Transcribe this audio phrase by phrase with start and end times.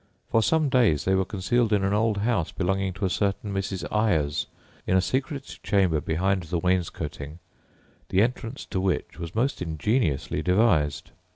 [0.31, 3.85] For some days they were concealed in an old house belonging to a certain Mrs.
[3.91, 4.47] Eyers,
[4.87, 7.37] in a secret chamber behind the wainscoting,
[8.09, 11.11] the entrance to which was most ingeniously devised.